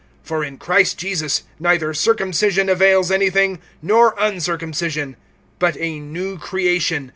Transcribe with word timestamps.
(15)For 0.27 0.43
in 0.47 0.57
Christ 0.57 0.97
Jesus 0.97 1.43
neither 1.59 1.93
circumcision 1.93 2.69
avails 2.69 3.11
anything, 3.11 3.59
nor 3.83 4.15
uncircumcision, 4.17 5.15
but 5.59 5.77
a 5.79 5.99
new 5.99 6.39
creation. 6.39 7.09